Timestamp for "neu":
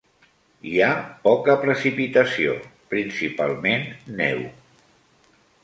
4.23-4.45